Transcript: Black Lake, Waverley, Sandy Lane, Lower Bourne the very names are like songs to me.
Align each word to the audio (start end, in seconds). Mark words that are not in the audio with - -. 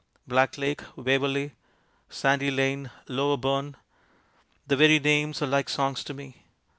Black 0.25 0.57
Lake, 0.57 0.81
Waverley, 0.95 1.51
Sandy 2.09 2.49
Lane, 2.49 2.89
Lower 3.07 3.37
Bourne 3.37 3.75
the 4.65 4.75
very 4.75 4.97
names 4.97 5.43
are 5.43 5.45
like 5.45 5.69
songs 5.69 6.03
to 6.05 6.15
me. 6.15 6.43